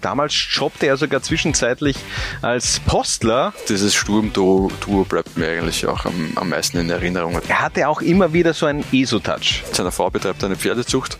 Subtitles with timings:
[0.00, 1.96] Damals jobbte er sogar zwischenzeitlich
[2.42, 3.52] als Postler.
[3.68, 4.70] Dieses Sturm-Duo
[5.08, 7.40] bleibt mir eigentlich auch am, am meisten in Erinnerung.
[7.48, 9.64] Er hatte auch immer wieder so einen ESO-Touch.
[9.72, 11.18] Seine Frau betreibt eine Pferdezucht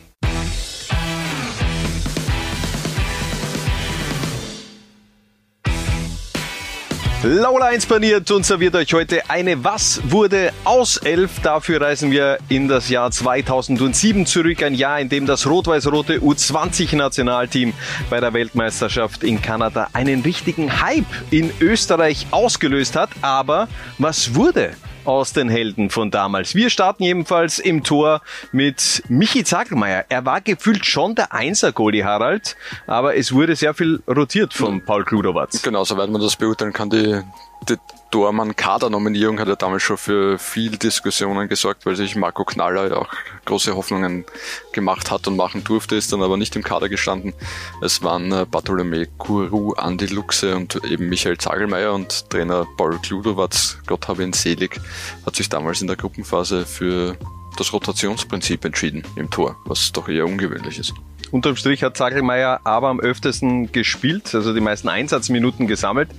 [7.22, 11.42] Laula 1 paniert und serviert euch heute eine Was wurde aus 11.
[11.42, 17.74] Dafür reisen wir in das Jahr 2007 zurück, ein Jahr, in dem das rot-weiß-rote U20-Nationalteam
[18.08, 23.10] bei der Weltmeisterschaft in Kanada einen richtigen Hype in Österreich ausgelöst hat.
[23.20, 23.68] Aber
[23.98, 24.70] was wurde
[25.10, 26.54] aus den Helden von damals.
[26.54, 30.04] Wir starten jedenfalls im Tor mit Michi Zagelmeier.
[30.08, 32.56] Er war gefühlt schon der Einser-Goalie, Harald,
[32.86, 35.62] aber es wurde sehr viel rotiert von Paul Kludowatz.
[35.62, 37.22] Genau, soweit man das beurteilen kann, die,
[37.68, 37.76] die
[38.10, 43.08] Dormann-Kader-Nominierung hat ja damals schon für viel Diskussionen gesorgt, weil sich Marco Knaller auch
[43.44, 44.24] große Hoffnungen
[44.72, 47.34] gemacht hat und machen durfte, ist dann aber nicht im Kader gestanden.
[47.82, 53.78] Es waren äh, Bartolomé Kuru, Andi Luxe und eben Michael Zagelmeier und Trainer Paul Kludowatz,
[53.86, 54.80] Gott habe ihn selig,
[55.24, 57.16] hat sich damals in der Gruppenphase für
[57.56, 60.94] das Rotationsprinzip entschieden im Tor, was doch eher ungewöhnlich ist.
[61.30, 66.10] Unterm Strich hat Zagelmeier aber am öftesten gespielt, also die meisten Einsatzminuten gesammelt.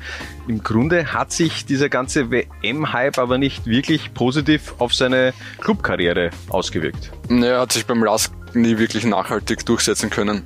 [0.47, 7.11] Im Grunde hat sich dieser ganze WM-Hype aber nicht wirklich positiv auf seine Clubkarriere ausgewirkt.
[7.29, 10.45] Er hat sich beim Lask nie wirklich nachhaltig durchsetzen können.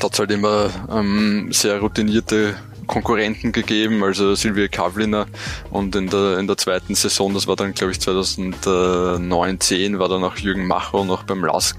[0.00, 2.54] Da hat halt immer ähm, sehr routinierte
[2.86, 5.26] Konkurrenten gegeben, also Silvia Kavliner
[5.70, 10.08] und in der, in der zweiten Saison, das war dann glaube ich 2009, 10, war
[10.08, 11.78] dann auch Jürgen Macho noch beim Lask.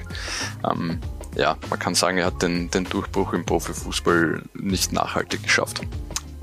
[0.69, 0.99] Ähm,
[1.36, 5.81] ja, man kann sagen, er hat den, den Durchbruch im Profifußball nicht nachhaltig geschafft.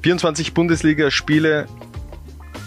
[0.03, 1.67] 24 Bundesligaspiele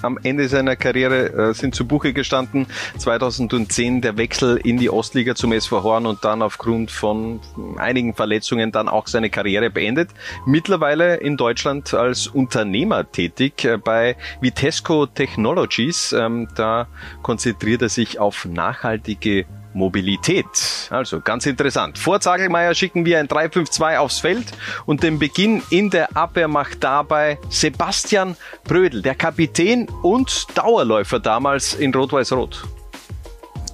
[0.02, 2.68] am Ende seiner Karriere äh, sind zu Buche gestanden.
[2.98, 7.40] 2010 der Wechsel in die Ostliga zum SV Horn und dann aufgrund von
[7.78, 10.09] einigen Verletzungen dann auch seine Karriere beendet.
[10.46, 16.14] Mittlerweile in Deutschland als Unternehmer tätig äh, bei Vitesco Technologies.
[16.14, 16.88] Ähm, da
[17.23, 20.47] konzentriert er sich auf nachhaltige Mobilität.
[20.90, 21.97] Also ganz interessant.
[21.97, 24.46] Vor Zagelmeier schicken wir ein 3-5-2 aufs Feld
[24.86, 31.74] und den Beginn in der Abwehr macht dabei Sebastian Brödel, der Kapitän und Dauerläufer damals
[31.74, 32.64] in Rot-Weiß-Rot.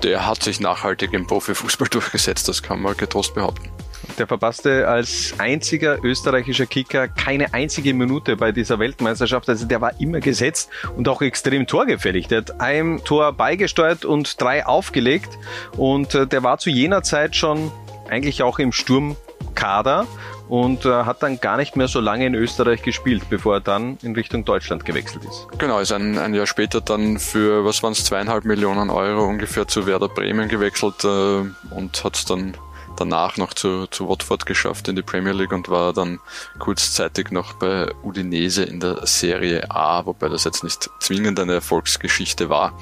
[0.04, 3.70] Der hat sich nachhaltig im Profifußball durchgesetzt, das kann man getrost behaupten.
[4.18, 9.48] Der verpasste als einziger österreichischer Kicker keine einzige Minute bei dieser Weltmeisterschaft.
[9.50, 12.28] Also der war immer gesetzt und auch extrem torgefällig.
[12.28, 15.38] Der hat ein Tor beigesteuert und drei aufgelegt.
[15.78, 17.72] Und äh, der war zu jener Zeit schon
[18.10, 20.06] eigentlich auch im Sturmkader
[20.50, 23.98] und äh, hat dann gar nicht mehr so lange in Österreich gespielt, bevor er dann
[24.02, 25.48] in Richtung Deutschland gewechselt ist.
[25.58, 29.68] Genau, ist ein, ein Jahr später dann für, was waren es, zweieinhalb Millionen Euro ungefähr
[29.68, 32.54] zu Werder Bremen gewechselt äh, und hat es dann
[33.02, 36.20] danach noch zu, zu Watford geschafft in die Premier League und war dann
[36.60, 42.50] kurzzeitig noch bei Udinese in der Serie A, wobei das jetzt nicht zwingend eine Erfolgsgeschichte
[42.50, 42.78] war.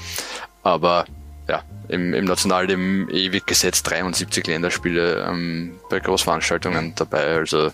[0.63, 1.06] Aber
[1.47, 7.38] ja, im, im Nationalleben ewig gesetzt 73 Länderspiele ähm, bei Großveranstaltungen dabei.
[7.38, 7.72] Also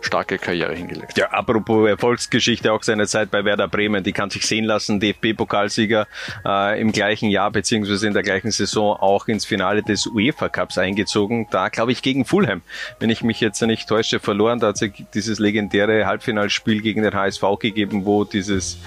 [0.00, 1.18] starke Karriere hingelegt.
[1.18, 5.00] Ja, apropos Erfolgsgeschichte, auch seine Zeit bei Werder Bremen, die kann sich sehen lassen.
[5.00, 6.06] DFB-Pokalsieger
[6.44, 10.78] äh, im gleichen Jahr beziehungsweise in der gleichen Saison auch ins Finale des UEFA Cups
[10.78, 11.46] eingezogen.
[11.50, 12.62] Da glaube ich gegen Fulham,
[13.00, 14.60] wenn ich mich jetzt nicht täusche, verloren.
[14.60, 18.78] Da hat es dieses legendäre Halbfinalspiel gegen den HSV gegeben, wo dieses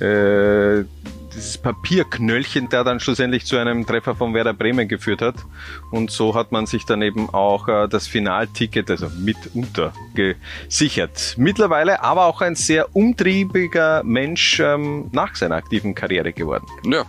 [0.00, 0.84] äh,
[1.38, 5.36] dieses Papierknöllchen, der dann schlussendlich zu einem Treffer von Werder Bremen geführt hat.
[5.90, 11.34] Und so hat man sich dann eben auch äh, das Finalticket, also mitunter, gesichert.
[11.38, 16.66] Mittlerweile aber auch ein sehr umtriebiger Mensch ähm, nach seiner aktiven Karriere geworden.
[16.84, 17.04] Ja,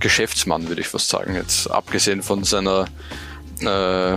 [0.00, 1.34] Geschäftsmann würde ich fast sagen.
[1.34, 2.86] Jetzt abgesehen von seiner
[3.60, 4.16] äh,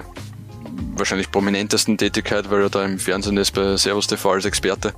[0.99, 4.93] wahrscheinlich prominentesten Tätigkeit, weil er da im Fernsehen ist bei Servus TV als Experte,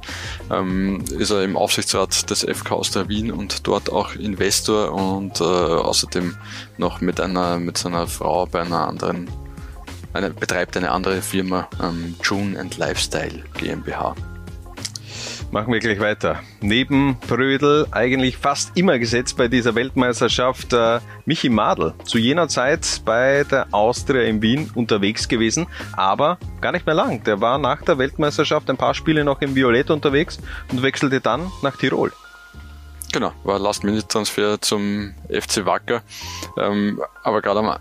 [0.51, 5.43] ähm, ist er im Aufsichtsrat des FK Austria Wien und dort auch Investor und äh,
[5.43, 6.35] außerdem
[6.77, 9.29] noch mit einer mit seiner Frau bei einer anderen
[10.13, 14.15] eine, betreibt eine andere Firma, ähm, June and Lifestyle GmbH.
[15.51, 16.43] Machen wir gleich weiter.
[16.61, 21.95] Neben Brödel eigentlich fast immer gesetzt bei dieser Weltmeisterschaft äh, Michi Madl.
[22.03, 27.23] Zu jener Zeit bei der Austria in Wien unterwegs gewesen, aber gar nicht mehr lang.
[27.23, 30.39] Der war nach der Weltmeisterschaft ein paar Spiele noch im Violett unterwegs
[30.71, 32.13] und wechselte dann nach Tirol.
[33.11, 36.03] Genau, war Last-Minute-Transfer zum FC Wacker.
[36.59, 37.75] Ähm, aber gerade am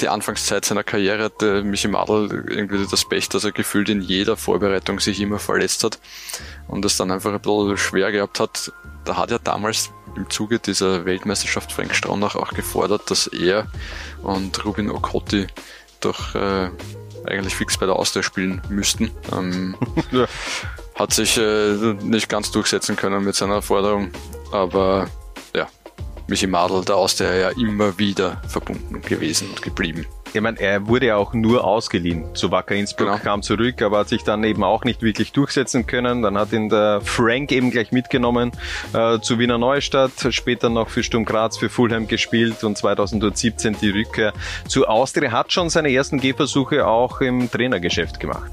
[0.00, 4.36] die Anfangszeit seiner Karriere hatte Michi Madl irgendwie das Pech, dass er gefühlt in jeder
[4.36, 5.98] Vorbereitung sich immer verletzt hat
[6.68, 8.72] und es dann einfach ein bisschen schwer gehabt hat.
[9.04, 13.66] Da hat er damals im Zuge dieser Weltmeisterschaft Frank Stronach auch gefordert, dass er
[14.22, 15.46] und Rubin Okotti
[16.00, 16.70] doch äh,
[17.26, 19.10] eigentlich fix bei der Austria spielen müssten.
[19.32, 19.76] Ähm,
[20.10, 20.26] ja.
[20.94, 24.10] hat sich äh, nicht ganz durchsetzen können mit seiner Forderung,
[24.52, 25.08] aber
[26.30, 30.06] Michi Madl, der Austria ja immer wieder verbunden gewesen und geblieben.
[30.32, 33.18] Ich meine, er wurde ja auch nur ausgeliehen zu Wacker Innsbruck, genau.
[33.18, 36.22] kam zurück, aber hat sich dann eben auch nicht wirklich durchsetzen können.
[36.22, 38.52] Dann hat ihn der Frank eben gleich mitgenommen
[38.92, 43.90] äh, zu Wiener Neustadt, später noch für Sturm Graz, für Fulham gespielt und 2017 die
[43.90, 44.32] Rückkehr
[44.68, 45.32] zu Austria.
[45.32, 48.52] Hat schon seine ersten Gehversuche auch im Trainergeschäft gemacht.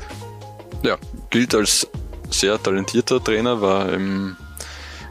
[0.82, 0.98] Ja,
[1.30, 1.88] gilt als
[2.32, 4.36] sehr talentierter Trainer, war im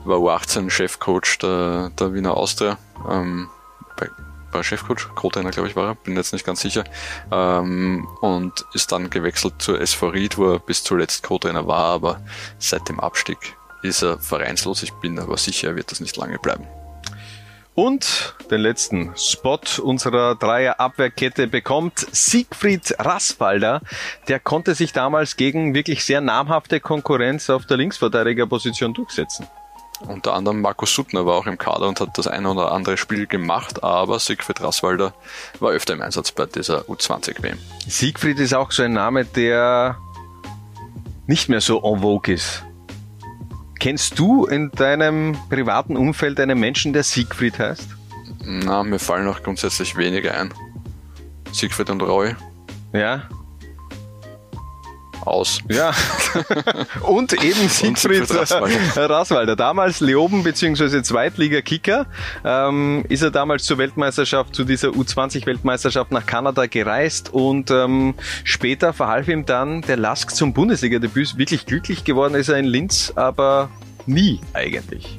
[0.07, 2.79] war U18 Chefcoach der, der Wiener Austria.
[3.09, 3.49] Ähm,
[3.97, 4.09] bei
[4.53, 6.85] war Chefcoach, Co-Trainer glaube ich war er, bin jetzt nicht ganz sicher,
[7.31, 12.21] ähm, und ist dann gewechselt zur SV Ried, wo er bis zuletzt Co-Trainer war, aber
[12.59, 13.39] seit dem Abstieg
[13.83, 14.83] ist er vereinslos.
[14.83, 16.67] Ich bin aber sicher, er wird das nicht lange bleiben.
[17.75, 23.83] Und den letzten Spot unserer Dreier-Abwehrkette bekommt Siegfried Rasswalder.
[24.29, 29.47] Der konnte sich damals gegen wirklich sehr namhafte Konkurrenz auf der Linksverteidigerposition durchsetzen.
[30.01, 33.27] Unter anderem Markus Suttner war auch im Kader und hat das eine oder andere Spiel
[33.27, 35.15] gemacht, aber Siegfried Rasswalder
[35.59, 37.59] war öfter im Einsatz bei dieser U20-WM.
[37.87, 39.97] Siegfried ist auch so ein Name, der
[41.27, 42.63] nicht mehr so en vogue ist.
[43.79, 47.89] Kennst du in deinem privaten Umfeld einen Menschen, der Siegfried heißt?
[48.45, 50.53] Na, mir fallen auch grundsätzlich wenige ein.
[51.53, 52.35] Siegfried und Roy.
[52.93, 53.29] Ja,
[55.27, 55.61] aus.
[55.69, 55.93] Ja.
[57.03, 58.77] und eben Siegfried, Rasswalder.
[59.11, 59.57] Rasswalder.
[59.57, 61.03] Damals Leoben bzw.
[61.03, 62.07] Zweitliga-Kicker.
[62.45, 68.15] Ähm, ist er damals zur Weltmeisterschaft, zu dieser U20-Weltmeisterschaft nach Kanada gereist und ähm,
[68.45, 71.39] später verhalf ihm dann der Lask zum Bundesliga-Debüt.
[71.39, 73.71] Wirklich glücklich geworden ist er in Linz, aber
[74.07, 75.19] nie eigentlich.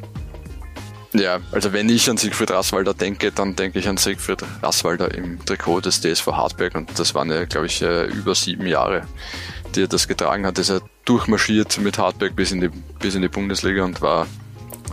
[1.13, 5.43] Ja, also wenn ich an Siegfried Rasswalder denke, dann denke ich an Siegfried Rasswalder im
[5.43, 9.03] Trikot des DSV Hartberg und das waren ja, glaube ich, äh, über sieben Jahre
[9.75, 12.69] die er das getragen hat, ist er durchmarschiert mit Hartberg bis in die,
[12.99, 14.27] bis in die Bundesliga und war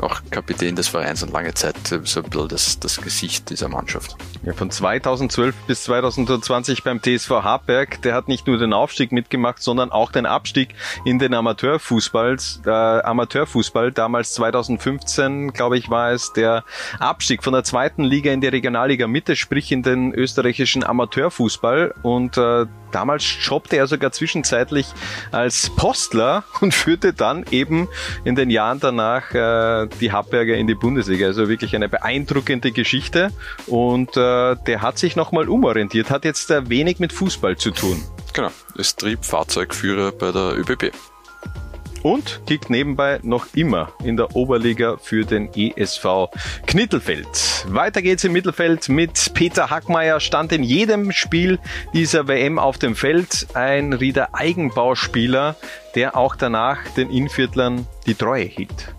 [0.01, 4.17] auch Kapitän des Vereins und lange Zeit so ein bisschen das, das Gesicht dieser Mannschaft.
[4.45, 9.63] Ja, von 2012 bis 2020 beim TSV Hartberg, der hat nicht nur den Aufstieg mitgemacht,
[9.63, 10.75] sondern auch den Abstieg
[11.05, 12.37] in den Amateurfußball.
[12.67, 13.93] Äh, Amateurfußball.
[13.93, 16.65] Damals 2015, glaube ich, war es der
[16.99, 21.95] Abstieg von der zweiten Liga in die Regionalliga Mitte, sprich in den österreichischen Amateurfußball.
[22.03, 24.87] Und äh, damals jobbte er sogar zwischenzeitlich
[25.33, 27.89] als Postler und führte dann eben
[28.25, 31.27] in den Jahren danach äh, die Hartberger in die Bundesliga.
[31.27, 33.33] Also wirklich eine beeindruckende Geschichte.
[33.67, 38.03] Und äh, der hat sich nochmal umorientiert, hat jetzt äh, wenig mit Fußball zu tun.
[38.33, 40.93] Genau, ist Triebfahrzeugführer bei der ÖBB.
[42.05, 46.29] Und kickt nebenbei noch immer in der Oberliga für den ESV
[46.67, 47.65] Knittelfeld.
[47.67, 51.59] Weiter geht's im Mittelfeld mit Peter Hackmeier, stand in jedem Spiel
[51.95, 53.47] dieser WM auf dem Feld.
[53.55, 55.57] Ein Rieder Eigenbauspieler,
[55.95, 58.95] der auch danach den Inviertlern die Treue hielt.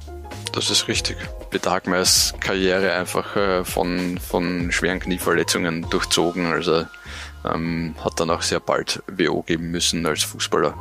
[0.54, 1.18] Das ist richtig.
[1.52, 6.48] Peter Hackmeyers Karriere einfach äh, von, von schweren Knieverletzungen durchzogen.
[6.48, 6.86] Also
[7.48, 10.74] ähm, hat dann auch sehr bald WO geben müssen als Fußballer.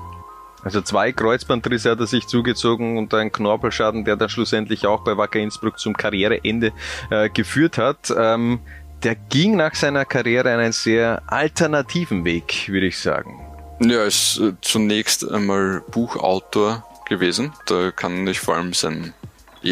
[0.64, 5.16] Also zwei Kreuzbandrisse hat er sich zugezogen und ein Knorpelschaden, der dann schlussendlich auch bei
[5.16, 6.72] Wacker Innsbruck zum Karriereende
[7.10, 8.12] äh, geführt hat.
[8.16, 8.60] Ähm,
[9.02, 13.44] der ging nach seiner Karriere einen sehr alternativen Weg, würde ich sagen.
[13.80, 17.52] Ja, er ist äh, zunächst einmal Buchautor gewesen.
[17.66, 19.12] Da kann ich vor allem sein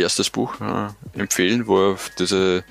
[0.01, 2.65] erstes Buch äh, empfehlen, wo er, diese,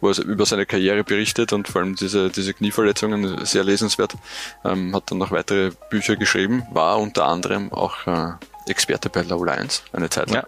[0.00, 4.14] wo er über seine Karriere berichtet und vor allem diese, diese Knieverletzungen sehr lesenswert.
[4.64, 8.32] Ähm, hat dann noch weitere Bücher geschrieben, war unter anderem auch äh,
[8.68, 10.44] Experte bei Low Lions eine Zeit lang.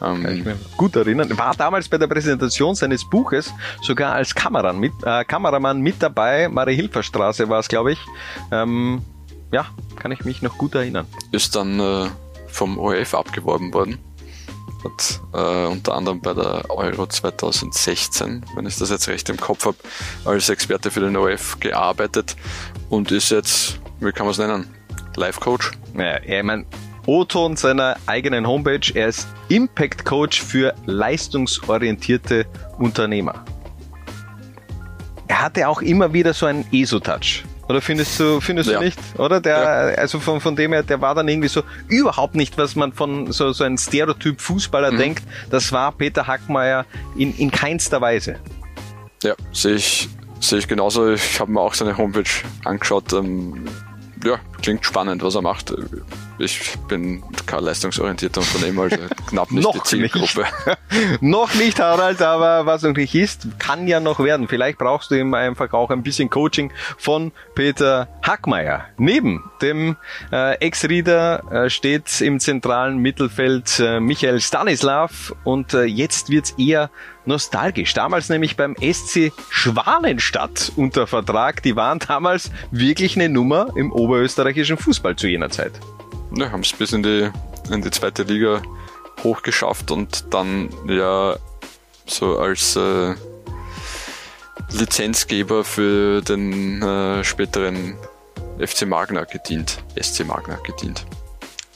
[0.00, 1.36] Ja, ähm, kann ich mich gut erinnern.
[1.36, 6.48] War damals bei der Präsentation seines Buches sogar als Kameramann mit, äh, Kameramann mit dabei.
[6.48, 7.98] Marie Hilferstraße war es, glaube ich.
[8.50, 9.02] Ähm,
[9.52, 11.06] ja, kann ich mich noch gut erinnern.
[11.32, 12.08] Ist dann äh,
[12.48, 13.98] vom ORF abgeworben worden
[14.84, 19.66] hat äh, unter anderem bei der Euro 2016, wenn ich das jetzt recht im Kopf
[19.66, 19.76] habe,
[20.24, 22.36] als Experte für den OF gearbeitet
[22.88, 24.66] und ist jetzt, wie kann man es nennen,
[25.16, 25.72] Life-Coach.
[25.96, 26.64] Ja, ich meine,
[27.06, 32.46] O-Ton seiner eigenen Homepage, er ist Impact Coach für leistungsorientierte
[32.78, 33.44] Unternehmer.
[35.28, 37.44] Er hatte auch immer wieder so einen ESO-Touch.
[37.70, 38.78] Oder findest du, findest ja.
[38.78, 38.98] du nicht?
[39.16, 39.70] Oder der, ja.
[39.96, 43.30] also von, von dem her, der war dann irgendwie so überhaupt nicht, was man von
[43.30, 44.98] so, so einem Stereotyp Fußballer mhm.
[44.98, 45.22] denkt.
[45.50, 46.84] Das war Peter Hackmeier
[47.16, 48.40] in, in keinster Weise.
[49.22, 50.08] Ja, sehe ich,
[50.40, 51.12] sehe ich genauso.
[51.12, 52.24] Ich habe mir auch seine Homepage
[52.64, 53.12] angeschaut.
[53.12, 53.66] Ähm,
[54.24, 55.72] ja, klingt spannend, was er macht.
[56.40, 58.96] Ich bin kein leistungsorientierter Unternehmer, also
[59.28, 60.46] knapp nicht noch die Zielgruppe.
[60.90, 61.20] Nicht.
[61.22, 64.48] noch nicht, Harald, aber was noch nicht ist, kann ja noch werden.
[64.48, 68.86] Vielleicht brauchst du ihm einfach auch ein bisschen Coaching von Peter Hackmeier.
[68.96, 69.96] Neben dem
[70.32, 76.90] äh, Ex-Rieder äh, steht im zentralen Mittelfeld äh, Michael Stanislav und äh, jetzt wird's eher
[77.26, 77.92] nostalgisch.
[77.92, 81.62] Damals nämlich beim SC Schwanenstadt unter Vertrag.
[81.62, 85.72] Die waren damals wirklich eine Nummer im oberösterreichischen Fußball zu jener Zeit.
[86.36, 87.30] Ja, haben es bis in die,
[87.70, 88.62] in die zweite Liga
[89.24, 91.36] hochgeschafft und dann ja
[92.06, 93.14] so als äh,
[94.70, 97.96] Lizenzgeber für den äh, späteren
[98.58, 101.04] FC Magna gedient, SC Magna gedient.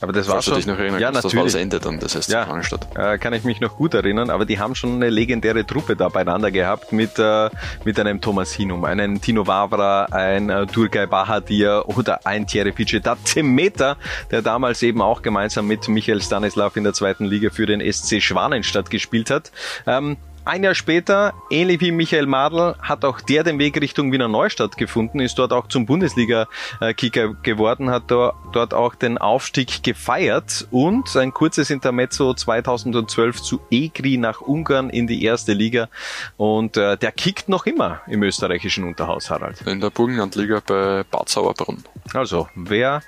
[0.04, 0.56] Aber das war schon.
[0.56, 1.44] Dich noch erinnern ja, kannst, natürlich.
[1.44, 4.28] Das war das Ende dann, das heißt ja, äh, kann ich mich noch gut erinnern,
[4.28, 7.48] aber die haben schon eine legendäre Truppe da beieinander gehabt mit, äh,
[7.84, 13.16] mit einem Thomas Hinum, einen Tino Wavra, ein äh, Turgay Bahadir oder ein Thierry Picheta
[13.24, 13.96] Temeta,
[14.30, 18.20] der damals eben auch gemeinsam mit Michael Stanislav in der zweiten Liga für den SC
[18.20, 19.52] Schwanenstadt gespielt hat.
[19.86, 24.28] Ähm, ein Jahr später, ähnlich wie Michael Madl, hat auch der den Weg Richtung Wiener
[24.28, 31.16] Neustadt gefunden, ist dort auch zum Bundesliga-Kicker geworden, hat dort auch den Aufstieg gefeiert und
[31.16, 35.88] ein kurzes Intermezzo 2012 zu Egri nach Ungarn in die erste Liga
[36.36, 39.62] und äh, der kickt noch immer im österreichischen Unterhaus, Harald.
[39.66, 41.84] In der Burgenlandliga bei Bad Sauerbrunn.
[42.12, 43.02] Also, wer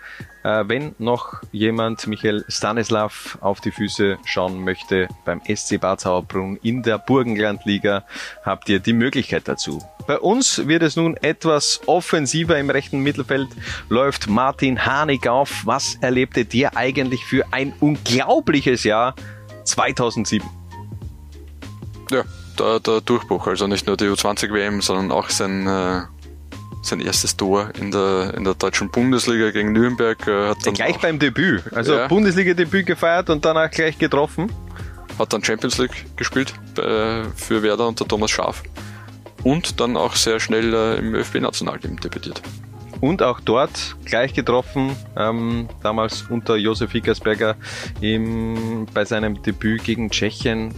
[0.47, 6.57] äh, wenn noch jemand Michael Stanislav auf die Füße schauen möchte beim SC Bad Sauerbrunn
[6.63, 8.05] in der Burgenlandliga,
[8.45, 9.83] habt ihr die Möglichkeit dazu.
[10.07, 13.49] Bei uns wird es nun etwas offensiver im rechten Mittelfeld,
[13.89, 15.63] läuft Martin Hanig auf.
[15.65, 19.17] Was erlebte der eigentlich für ein unglaubliches Jahr
[19.65, 20.49] 2007?
[22.13, 22.23] Ja,
[22.57, 26.03] der, der Durchbruch, also nicht nur die U20-WM, sondern auch sein äh
[26.83, 30.27] sein erstes Tor in der, in der deutschen Bundesliga gegen Nürnberg.
[30.27, 31.63] Äh, hat dann gleich beim Debüt.
[31.73, 32.07] Also ja.
[32.09, 34.53] Bundesliga-Debüt gefeiert und danach gleich getroffen.
[35.19, 38.63] Hat dann Champions League gespielt bei, für Werder unter Thomas Schaaf.
[39.43, 42.43] Und dann auch sehr schnell äh, im ÖFB-Nationalteam debütiert.
[43.01, 47.57] Und auch dort gleich getroffen, ähm, damals unter Josef Hickersberger
[48.01, 50.75] im, bei seinem Debüt gegen Tschechien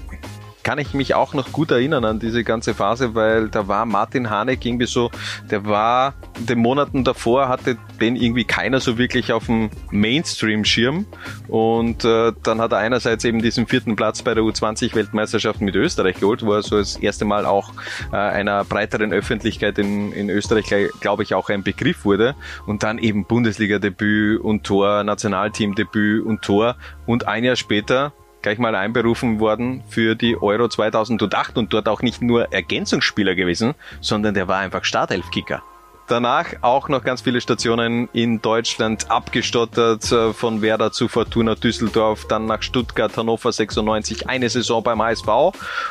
[0.69, 4.29] kann ich mich auch noch gut erinnern an diese ganze Phase, weil da war Martin
[4.29, 5.11] Hanek irgendwie so,
[5.51, 11.07] der war den Monaten davor hatte den irgendwie keiner so wirklich auf dem Mainstream-Schirm.
[11.49, 16.21] Und äh, dann hat er einerseits eben diesen vierten Platz bei der U20-Weltmeisterschaft mit Österreich
[16.21, 17.73] geholt, wo er so das erste Mal auch
[18.13, 20.67] äh, einer breiteren Öffentlichkeit in, in Österreich,
[21.01, 22.35] glaube ich, auch ein Begriff wurde.
[22.67, 26.77] Und dann eben Bundesliga-Debüt und Tor, Nationalteam-Debüt und Tor.
[27.07, 28.13] Und ein Jahr später
[28.49, 33.75] gleich mal einberufen worden für die Euro 2008 und dort auch nicht nur Ergänzungsspieler gewesen,
[34.01, 35.63] sondern der war einfach Startelfkicker.
[36.07, 42.27] Danach auch noch ganz viele Stationen in Deutschland abgestottert, äh, von Werder zu Fortuna Düsseldorf,
[42.27, 45.29] dann nach Stuttgart, Hannover 96, eine Saison beim HSV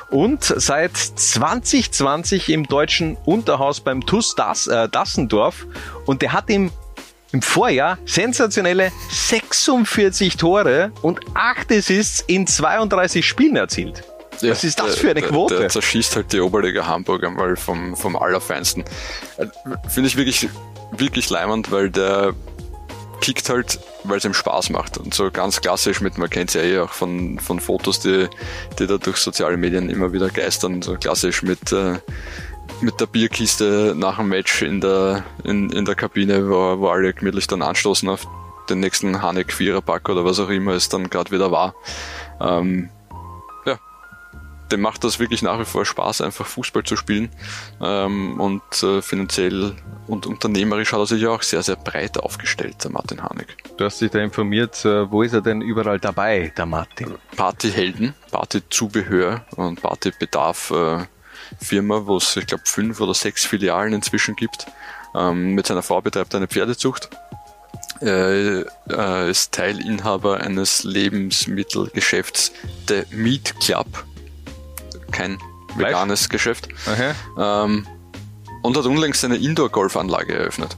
[0.10, 5.68] und seit 2020 im deutschen Unterhaus beim TUS äh, Dassendorf
[6.08, 6.72] und der hat im
[7.31, 14.03] im Vorjahr sensationelle 46 Tore und 8 Assists in 32 Spielen erzielt.
[14.41, 15.55] Ja, Was ist das für eine Quote?
[15.55, 18.84] Der, der zerschießt halt die Oberliga Hamburg einmal vom, vom Allerfeinsten.
[19.38, 19.48] Äh,
[19.89, 20.48] finde ich wirklich,
[20.91, 22.36] wirklich leimend, weil der
[23.19, 24.98] kickt halt, weil es ihm Spaß macht.
[24.98, 28.27] Und so ganz klassisch mit, man kennt es ja eh auch von, von Fotos, die,
[28.77, 31.96] die da durch soziale Medien immer wieder geistern, so klassisch mit äh,
[32.82, 37.14] mit der Bierkiste nach dem Match in der, in, in der Kabine, wo, wo alle
[37.14, 38.28] gemütlich dann anstoßen auf
[38.70, 41.74] den nächsten Hanek Viererpack oder was auch immer es dann gerade wieder war.
[42.40, 42.90] Ähm,
[43.66, 43.80] ja,
[44.72, 47.30] dem macht das wirklich nach wie vor Spaß, einfach Fußball zu spielen.
[47.82, 49.76] Ähm, und äh, finanziell
[50.08, 53.58] und unternehmerisch hat er sich auch sehr, sehr breit aufgestellt, der Martin Hanek.
[53.78, 57.16] Du hast dich da informiert, äh, wo ist er denn überall dabei, der Martin?
[57.36, 61.06] Partyhelden, Partyzubehör und Partybedarf äh,
[61.60, 64.68] Firma, wo es, ich glaube, fünf oder sechs Filialen inzwischen gibt.
[65.16, 67.10] Ähm, mit seiner Frau betreibt er eine Pferdezucht.
[68.00, 72.51] Er äh, ist Teilinhaber eines Lebensmittelgeschäfts,
[72.88, 73.88] der Meat Club.
[75.12, 75.39] Kein
[75.75, 76.68] veganes Geschäft.
[76.86, 77.13] Okay.
[77.39, 77.88] Ähm,
[78.62, 80.77] und hat unlängst eine Indoor-Golfanlage eröffnet.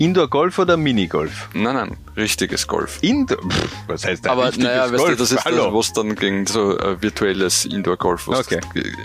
[0.00, 1.50] Indoor-Golf oder Minigolf?
[1.52, 3.00] Nein, nein, richtiges Golf.
[3.02, 3.38] Indoor,
[3.86, 4.32] was heißt das?
[4.32, 5.66] Aber naja, weißt du, das ist Hallo.
[5.66, 8.60] das, was dann gegen so äh, virtuelles Indoor-Golf, was, okay.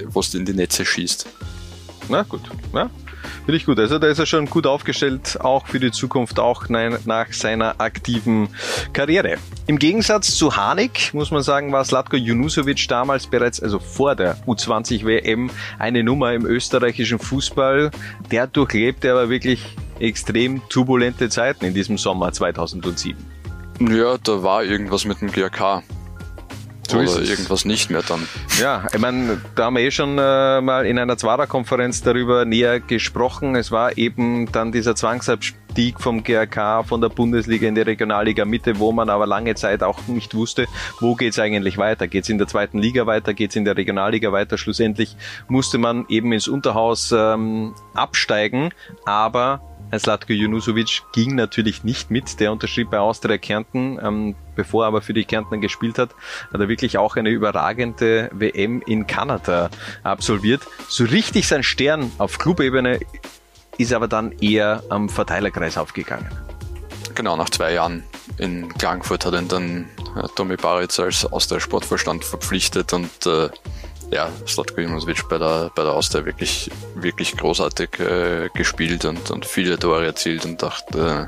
[0.05, 1.27] was du in die Netze schießt.
[2.07, 2.89] Na gut, ja.
[3.43, 3.77] Finde ich gut.
[3.77, 8.47] Also da ist er schon gut aufgestellt, auch für die Zukunft, auch nach seiner aktiven
[8.93, 9.37] Karriere.
[9.67, 14.37] Im Gegensatz zu Hanik, muss man sagen, war Slatko Junusovic damals bereits, also vor der
[14.45, 17.91] U20 WM, eine Nummer im österreichischen Fußball.
[18.31, 23.15] Der durchlebte aber wirklich extrem turbulente Zeiten in diesem Sommer 2007.
[23.79, 25.83] Ja, da war irgendwas mit dem GRK.
[26.87, 27.29] So Oder es.
[27.29, 28.27] irgendwas nicht mehr dann.
[28.59, 32.79] Ja, ich meine, da haben wir eh schon äh, mal in einer Zwarer-Konferenz darüber näher
[32.79, 33.55] gesprochen.
[33.55, 38.77] Es war eben dann dieser Zwangsabstieg vom GRK von der Bundesliga in die Regionalliga Mitte,
[38.79, 40.67] wo man aber lange Zeit auch nicht wusste,
[40.99, 42.07] wo geht's eigentlich weiter.
[42.07, 43.33] Geht's in der zweiten Liga weiter?
[43.33, 44.57] Geht's in der Regionalliga weiter?
[44.57, 48.69] Schlussendlich musste man eben ins Unterhaus ähm, absteigen,
[49.05, 49.61] aber
[49.97, 52.39] Slatko Junusovic ging natürlich nicht mit.
[52.39, 56.11] Der unterschrieb bei Austria Kärnten, ähm, bevor er aber für die Kärntner gespielt hat,
[56.51, 59.69] hat er wirklich auch eine überragende WM in Kanada
[60.03, 60.61] absolviert.
[60.87, 62.99] So richtig sein Stern auf Clubebene
[63.77, 66.27] ist aber dann eher am Verteilerkreis aufgegangen.
[67.13, 68.03] Genau, nach zwei Jahren
[68.37, 73.49] in Klagenfurt hat ihn dann äh, Tomi Baritz als Austria-Sportvorstand verpflichtet und äh,
[74.11, 79.45] ja, Slatko Junusovic bei der, bei der Austria wirklich, wirklich großartig äh, gespielt und, und
[79.45, 81.27] viele Tore erzielt und auch, äh,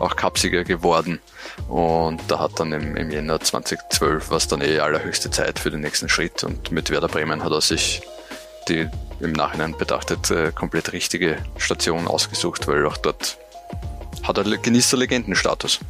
[0.00, 1.20] auch Cupsieger geworden.
[1.68, 5.80] Und da hat dann im, im Jänner 2012 was dann eh allerhöchste Zeit für den
[5.80, 8.02] nächsten Schritt und mit Werder Bremen hat er sich
[8.68, 8.88] die
[9.20, 13.38] im Nachhinein betrachtet äh, komplett richtige Station ausgesucht, weil auch dort
[14.28, 15.80] hat er genießt er Legendenstatus.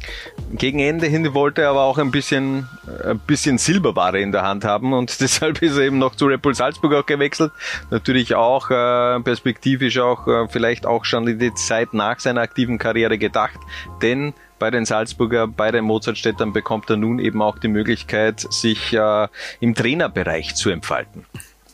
[0.53, 2.67] Gegen Ende hin wollte er aber auch ein bisschen,
[3.03, 6.41] ein bisschen Silberware in der Hand haben und deshalb ist er eben noch zu Red
[6.41, 7.51] Bull Salzburg auch gewechselt.
[7.91, 12.77] Natürlich auch äh, perspektivisch auch äh, vielleicht auch schon in die Zeit nach seiner aktiven
[12.77, 13.59] Karriere gedacht,
[14.01, 18.93] denn bei den Salzburger, bei den Mozartstädtern bekommt er nun eben auch die Möglichkeit, sich
[18.93, 19.27] äh,
[19.59, 21.25] im Trainerbereich zu entfalten.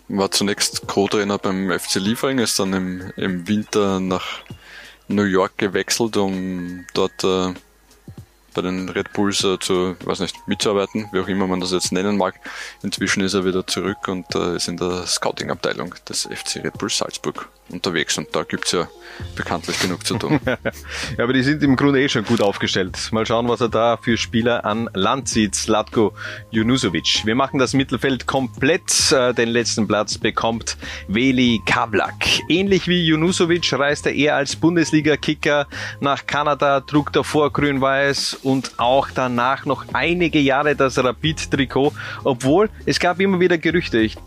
[0.08, 4.42] War zunächst Co-Trainer beim FC Liefering, ist dann im, im Winter nach
[5.08, 7.54] New York gewechselt, um dort äh,
[8.56, 11.92] bei den Red Bulls äh, zu, weiß nicht, mitzuarbeiten, wie auch immer man das jetzt
[11.92, 12.36] nennen mag.
[12.82, 16.90] Inzwischen ist er wieder zurück und äh, ist in der Scouting-Abteilung des FC Red Bull
[16.90, 18.88] Salzburg unterwegs und da gibt's ja
[19.36, 20.40] bekanntlich genug zu tun.
[20.46, 23.10] ja, aber die sind im Grunde eh schon gut aufgestellt.
[23.12, 25.56] Mal schauen, was er da für Spieler an Land zieht.
[25.56, 26.14] Slatko
[26.52, 27.26] Junusovic.
[27.26, 29.12] Wir machen das Mittelfeld komplett.
[29.12, 32.14] Äh, Den letzten Platz bekommt Veli Kavlak.
[32.50, 35.68] Ähnlich wie Junusovic reiste er als Bundesliga-Kicker
[36.00, 41.94] nach Kanada, trug davor grün-weiß und auch danach noch einige Jahre das Rapid-Trikot,
[42.24, 44.00] obwohl es gab immer wieder Gerüchte.
[44.00, 44.18] Ich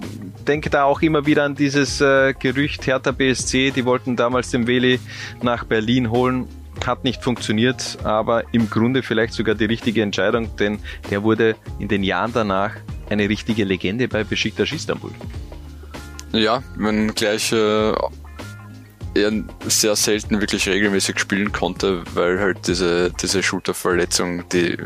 [0.49, 4.67] denke da auch immer wieder an dieses äh, Gerücht Hertha BSC, die wollten damals den
[4.67, 4.99] Veli
[5.43, 6.49] nach Berlin holen.
[6.87, 10.79] Hat nicht funktioniert, aber im Grunde vielleicht sogar die richtige Entscheidung, denn
[11.11, 12.73] der wurde in den Jahren danach
[13.11, 15.11] eine richtige Legende bei Besiktas Istanbul.
[16.33, 17.93] Ja, wenn gleich äh,
[19.23, 19.33] er
[19.69, 24.77] sehr selten wirklich regelmäßig spielen konnte, weil halt diese, diese Schulterverletzung, die,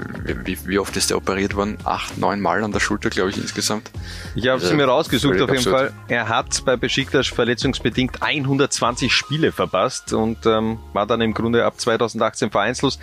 [0.45, 1.79] wie, wie oft ist der operiert worden?
[1.85, 3.91] Acht, neun Mal an der Schulter, glaube ich, insgesamt.
[4.35, 5.77] Ich habe sie mir rausgesucht auf jeden absurd.
[5.77, 5.93] Fall.
[6.09, 11.81] Er hat bei Besiktas verletzungsbedingt 120 Spiele verpasst und ähm, war dann im Grunde ab
[11.81, 12.99] 2018 vereinslos.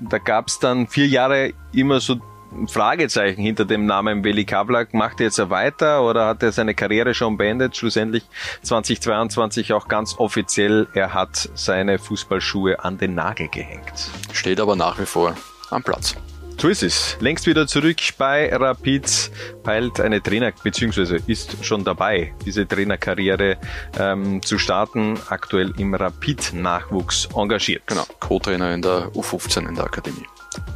[0.00, 2.20] Da gab es dann vier Jahre immer so
[2.68, 4.94] Fragezeichen hinter dem Namen Veli Kavlak.
[4.94, 7.76] Macht er jetzt er weiter oder hat er seine Karriere schon beendet?
[7.76, 8.24] Schlussendlich
[8.62, 14.10] 2022 auch ganz offiziell, er hat seine Fußballschuhe an den Nagel gehängt.
[14.32, 15.36] Steht aber nach wie vor
[15.70, 16.14] am Platz.
[16.60, 17.16] So ist es.
[17.20, 19.30] Längst wieder zurück bei Rapid,
[19.62, 23.58] peilt eine Trainer, beziehungsweise ist schon dabei, diese Trainerkarriere
[23.98, 27.82] ähm, zu starten, aktuell im Rapid-Nachwuchs engagiert.
[27.86, 30.26] Genau, Co-Trainer in der U15 in der Akademie.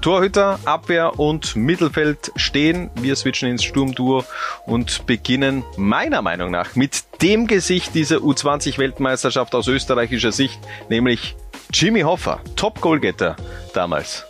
[0.01, 2.91] Torhüter, Abwehr und Mittelfeld stehen.
[2.95, 4.25] Wir switchen ins Sturmduo
[4.67, 11.37] und beginnen meiner Meinung nach mit dem Gesicht dieser U20-Weltmeisterschaft aus österreichischer Sicht, nämlich
[11.73, 13.37] Jimmy Hoffa, Top-Goalgetter
[13.75, 14.25] damals.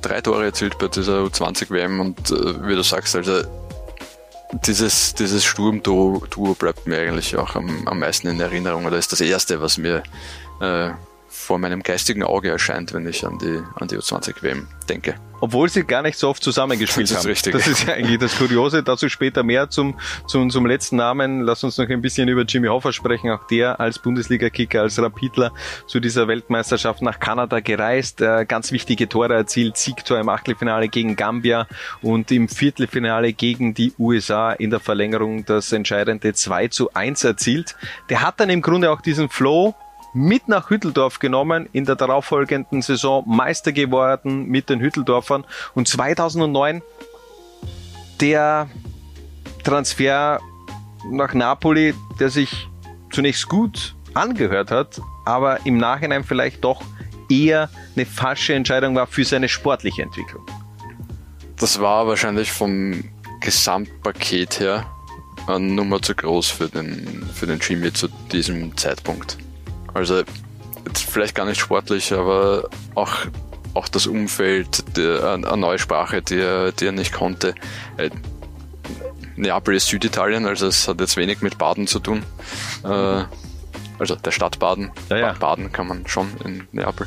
[0.00, 3.42] Drei Tore erzielt bei dieser U20-WM und äh, wie du sagst, also
[4.66, 6.22] dieses, dieses Sturmduo
[6.58, 10.02] bleibt mir eigentlich auch am, am meisten in Erinnerung oder ist das erste, was mir
[10.60, 10.90] äh,
[11.40, 15.14] vor meinem geistigen Auge erscheint, wenn ich an die, an die U20-WM denke.
[15.40, 17.30] Obwohl sie gar nicht so oft zusammengespielt das ist haben.
[17.30, 17.52] Richtig.
[17.54, 18.82] Das ist ja eigentlich das Kuriose.
[18.82, 21.40] Dazu später mehr zum, zum, zum letzten Namen.
[21.40, 23.30] Lass uns noch ein bisschen über Jimmy Hoffa sprechen.
[23.30, 25.52] Auch der als Bundesliga-Kicker, als Rapidler
[25.86, 28.20] zu dieser Weltmeisterschaft nach Kanada gereist.
[28.20, 29.78] Äh, ganz wichtige Tore erzielt.
[29.78, 31.66] Siegtor im Achtelfinale gegen Gambia
[32.02, 37.76] und im Viertelfinale gegen die USA in der Verlängerung das entscheidende 2 zu 1 erzielt.
[38.10, 39.74] Der hat dann im Grunde auch diesen Flow
[40.12, 45.44] mit nach Hütteldorf genommen, in der darauffolgenden Saison Meister geworden mit den Hütteldorfern
[45.74, 46.82] und 2009
[48.20, 48.68] der
[49.64, 50.40] Transfer
[51.10, 52.68] nach Napoli, der sich
[53.10, 56.82] zunächst gut angehört hat, aber im Nachhinein vielleicht doch
[57.30, 60.44] eher eine falsche Entscheidung war für seine sportliche Entwicklung.
[61.56, 63.04] Das war wahrscheinlich vom
[63.40, 64.86] Gesamtpaket her
[65.46, 69.38] eine Nummer zu groß für den, für den Jimmy zu diesem Zeitpunkt.
[69.94, 70.22] Also
[70.94, 73.12] vielleicht gar nicht sportlich, aber auch,
[73.74, 77.54] auch das Umfeld, der, eine neue Sprache, die er, die er nicht konnte.
[77.96, 78.10] Äh,
[79.36, 82.22] Neapel ist Süditalien, also es hat jetzt wenig mit Baden zu tun.
[82.84, 83.24] Äh,
[83.98, 84.90] also der Stadt Baden.
[85.08, 85.32] Ja, ja.
[85.34, 87.06] Baden kann man schon in Neapel.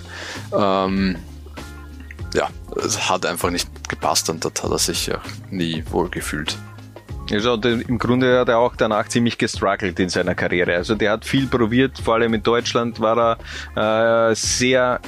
[0.55, 1.17] Ähm,
[2.33, 2.49] ja,
[2.83, 6.57] es hat einfach nicht gepasst und dort hat er sich auch nie wohl gefühlt.
[7.33, 10.75] Also im Grunde hat er auch danach ziemlich gestruggelt in seiner Karriere.
[10.75, 13.37] Also der hat viel probiert, vor allem in Deutschland war
[13.75, 14.99] er äh, sehr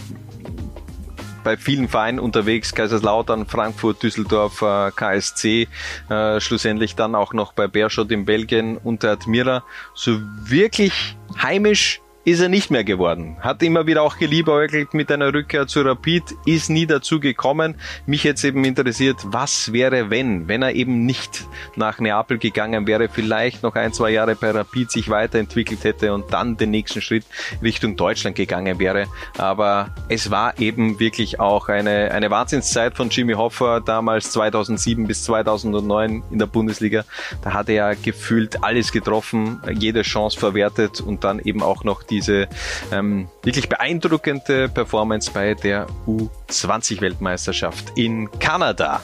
[1.44, 5.68] bei vielen Vereinen unterwegs, Kaiserslautern, Frankfurt, Düsseldorf, äh, KSC,
[6.10, 9.64] äh, schlussendlich dann auch noch bei Berschot in Belgien unter Admira.
[9.94, 13.38] So wirklich heimisch ist er nicht mehr geworden.
[13.40, 17.76] Hat immer wieder auch geliebäugelt mit einer Rückkehr zu Rapid, ist nie dazu gekommen.
[18.08, 23.10] Mich jetzt eben interessiert, was wäre, wenn, wenn er eben nicht nach Neapel gegangen wäre,
[23.10, 27.26] vielleicht noch ein, zwei Jahre bei Rapid sich weiterentwickelt hätte und dann den nächsten Schritt
[27.62, 29.06] Richtung Deutschland gegangen wäre.
[29.38, 35.24] Aber es war eben wirklich auch eine, eine Wahnsinnszeit von Jimmy Hoffa damals 2007 bis
[35.26, 37.06] 2009 in der Bundesliga.
[37.44, 42.15] Da hat er gefühlt alles getroffen, jede Chance verwertet und dann eben auch noch die
[42.16, 42.48] diese
[42.92, 49.04] ähm, wirklich beeindruckende Performance bei der U20-Weltmeisterschaft in Kanada.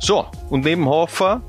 [0.00, 1.42] So, und neben Hofer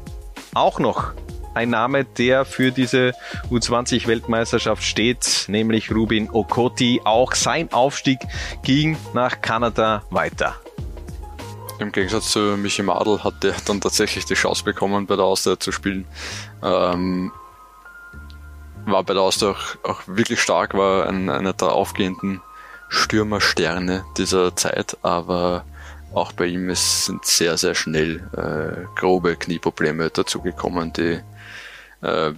[0.53, 1.13] auch noch
[1.53, 3.13] ein Name, der für diese
[3.51, 7.01] U20-Weltmeisterschaft steht, nämlich Rubin Okoti.
[7.03, 8.19] Auch sein Aufstieg
[8.63, 10.55] ging nach Kanada weiter.
[11.79, 15.59] Im Gegensatz zu Michi Madl hat er dann tatsächlich die Chance bekommen, bei der Austria
[15.59, 16.05] zu spielen.
[16.63, 17.31] Ähm,
[18.85, 22.41] war bei der Austria auch, auch wirklich stark, war ein, einer der aufgehenden
[22.89, 25.65] Stürmersterne dieser Zeit, aber
[26.13, 31.19] auch bei ihm ist, sind sehr, sehr schnell äh, grobe Knieprobleme dazugekommen, die
[32.01, 32.33] äh,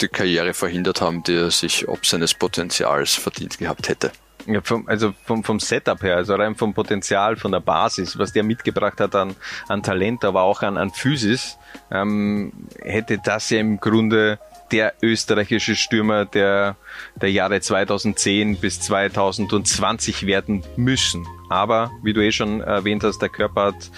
[0.00, 4.12] die Karriere verhindert haben, die er sich ob seines Potenzials verdient gehabt hätte.
[4.46, 8.32] Ja, vom, also vom, vom Setup her, also rein vom Potenzial, von der Basis, was
[8.32, 9.36] der mitgebracht hat an,
[9.68, 11.58] an Talent, aber auch an, an Physis,
[11.90, 14.38] ähm, hätte das ja im Grunde
[14.72, 16.76] der österreichische Stürmer der,
[17.16, 21.26] der Jahre 2010 bis 2020 werden müssen.
[21.48, 23.90] Aber wie du eh schon erwähnt hast, der Körper hat,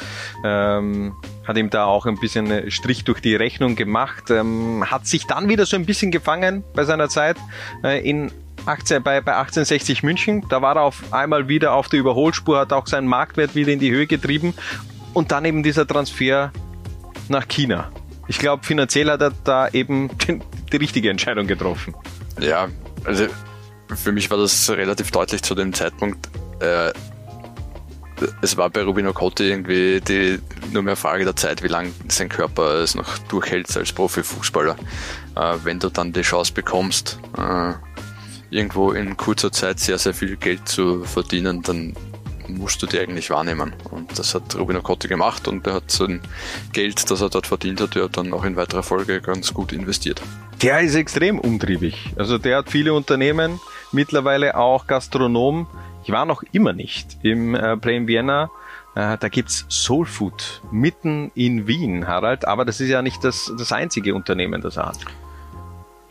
[0.45, 1.15] ähm,
[1.47, 5.49] hat ihm da auch ein bisschen Strich durch die Rechnung gemacht, ähm, hat sich dann
[5.49, 7.37] wieder so ein bisschen gefangen bei seiner Zeit
[7.83, 8.31] äh, in
[8.67, 10.45] 18, bei, bei 1860 München.
[10.49, 13.79] Da war er auf einmal wieder auf der Überholspur, hat auch seinen Marktwert wieder in
[13.79, 14.55] die Höhe getrieben
[15.15, 16.53] und dann eben dieser Transfer
[17.29, 17.91] nach China.
[18.29, 21.95] Ich glaube, finanziell hat er da eben den, die richtige Entscheidung getroffen.
[22.39, 22.69] Ja,
[23.05, 23.27] also
[23.95, 26.29] für mich war das relativ deutlich zu dem Zeitpunkt.
[26.61, 26.93] Äh,
[28.43, 30.39] es war bei Rubino Cotti irgendwie die,
[30.73, 34.77] nur mehr Frage der Zeit, wie lange sein Körper es noch durchhält als Profifußballer.
[35.37, 37.73] Äh, wenn du dann die Chance bekommst, äh,
[38.51, 41.95] irgendwo in kurzer Zeit sehr, sehr viel Geld zu verdienen, dann
[42.59, 43.73] musst du die eigentlich wahrnehmen.
[43.91, 46.21] Und das hat Rubino Cotti gemacht und er hat sein
[46.73, 50.23] Geld, das er dort verdient hat, ja dann auch in weiterer Folge ganz gut investiert.
[50.63, 52.11] Der ist extrem umtriebig.
[52.17, 53.61] Also der hat viele Unternehmen,
[53.93, 55.67] mittlerweile auch Gastronom.
[56.05, 58.51] Ich war noch immer nicht im äh, Play in Vienna.
[58.95, 62.47] Äh, da gibt's Soul Food mitten in Wien, Harald.
[62.47, 64.99] Aber das ist ja nicht das, das einzige Unternehmen, das er hat.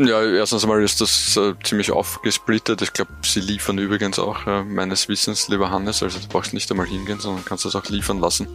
[0.02, 2.82] Ja, erstens einmal ist das äh, ziemlich aufgesplittet.
[2.82, 6.72] Ich glaube, sie liefern übrigens auch äh, meines Wissens, lieber Hannes, also du brauchst nicht
[6.72, 8.48] einmal hingehen, sondern kannst das auch liefern lassen.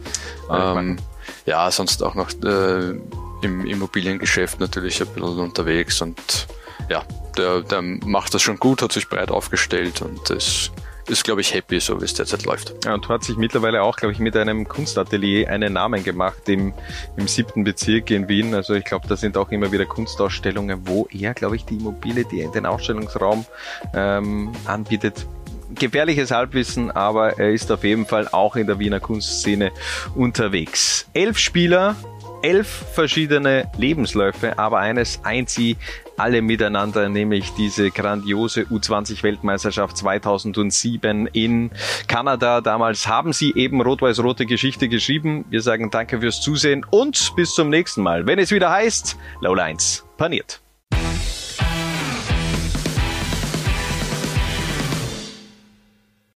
[0.49, 0.97] Ähm,
[1.45, 2.95] ja, sonst auch noch äh,
[3.43, 6.47] im Immobiliengeschäft natürlich ein bisschen unterwegs und
[6.89, 7.03] ja,
[7.37, 10.71] der, der macht das schon gut, hat sich breit aufgestellt und ist
[11.07, 12.73] ist, glaube ich, happy, so wie es derzeit läuft.
[12.85, 16.73] Ja, und hat sich mittlerweile auch, glaube ich, mit einem Kunstatelier einen Namen gemacht im,
[17.17, 18.53] im siebten Bezirk in Wien.
[18.53, 22.25] Also ich glaube, da sind auch immer wieder Kunstausstellungen, wo er, glaube ich, die Immobilie,
[22.25, 23.45] die den Ausstellungsraum
[23.93, 25.25] ähm, anbietet,
[25.73, 29.71] gefährliches Halbwissen, aber er ist auf jeden Fall auch in der Wiener Kunstszene
[30.15, 31.07] unterwegs.
[31.13, 31.95] Elf Spieler,
[32.41, 35.77] elf verschiedene Lebensläufe, aber eines eint sie
[36.17, 41.71] alle miteinander, nämlich diese grandiose U20-Weltmeisterschaft 2007 in
[42.07, 42.61] Kanada.
[42.61, 45.45] Damals haben sie eben rot-weiß-rote Geschichte geschrieben.
[45.49, 49.53] Wir sagen danke fürs Zusehen und bis zum nächsten Mal, wenn es wieder heißt, Low
[49.53, 50.64] Lines paniert.